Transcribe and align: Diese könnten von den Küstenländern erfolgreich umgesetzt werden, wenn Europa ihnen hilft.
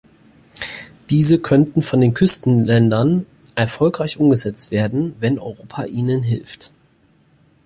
Diese 1.11 1.37
könnten 1.37 1.83
von 1.83 2.01
den 2.01 2.15
Küstenländern 2.15 3.27
erfolgreich 3.53 4.17
umgesetzt 4.17 4.71
werden, 4.71 5.15
wenn 5.19 5.37
Europa 5.37 5.83
ihnen 5.85 6.23
hilft. 6.23 6.71